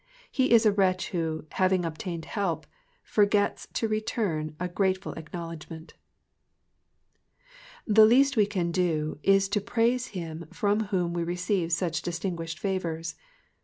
[0.31, 2.65] He is a wretch who, having obtained help,
[3.03, 5.93] forgets to return a grateful acknowledgment.
[7.85, 12.57] The least we can do is to praise him from whom we receive such distinguished
[12.57, 13.13] favours.